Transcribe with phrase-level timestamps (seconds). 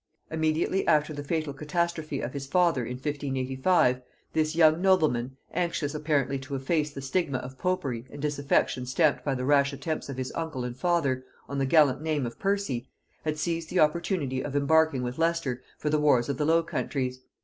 [0.31, 4.01] Immediately after the fatal catastrophe of his father in 1585,
[4.33, 9.35] this young nobleman, anxious apparently to efface the stigma of popery and disaffection stamped by
[9.35, 12.89] the rash attempts of his uncle and father on the gallant name of Percy,
[13.25, 17.19] had seized the opportunity of embarking with Leicester for the wars of the Low Countries.